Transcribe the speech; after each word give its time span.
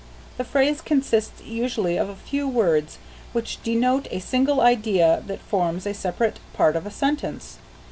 The 0.37 0.43
phrase 0.43 0.81
consists 0.81 1.43
usually 1.43 1.95
of 1.95 2.09
a 2.09 2.15
few 2.15 2.47
words 2.47 2.97
which 3.33 3.61
denote 3.61 4.07
a 4.09 4.17
single 4.17 4.59
idea 4.59 5.21
that 5.27 5.41
forms 5.41 5.85
a 5.85 5.93
separate 5.93 6.39
part 6.53 6.75
of 6.75 6.87
a 6.87 6.89
sentence. 6.89 7.59